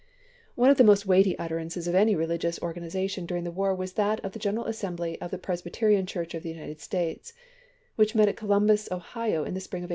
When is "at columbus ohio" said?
8.27-9.43